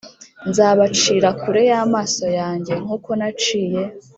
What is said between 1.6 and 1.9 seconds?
y